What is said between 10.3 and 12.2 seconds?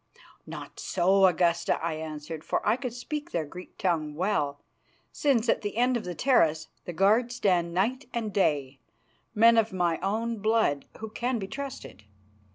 blood who can be trusted.